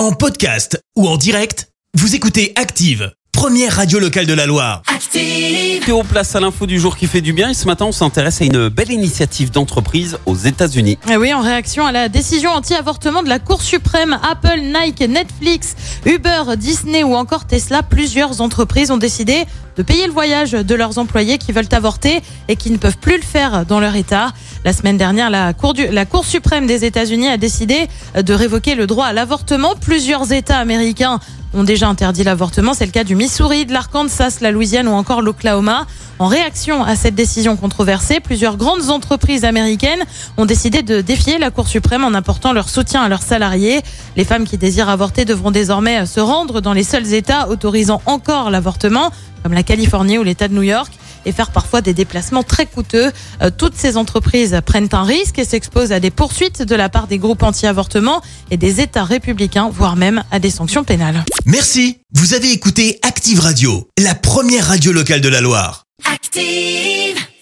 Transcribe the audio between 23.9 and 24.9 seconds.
État. La